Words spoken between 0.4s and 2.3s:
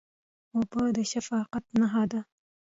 اوبه د شفقت نښه ده.